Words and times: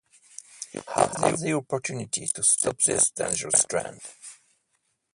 You 0.71 0.81
have 0.95 1.41
the 1.41 1.53
opportunity 1.53 2.25
to 2.25 2.41
stop 2.41 2.79
this 2.81 3.11
dangerous 3.11 3.63
trend! 3.65 4.01